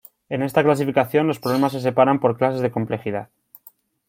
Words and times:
En 0.29 0.41
esta 0.41 0.63
clasificación 0.63 1.27
los 1.27 1.37
problemas 1.37 1.73
se 1.73 1.79
separan 1.79 2.19
por 2.19 2.35
clases 2.35 2.61
de 2.61 2.71
complejidad. 2.71 3.29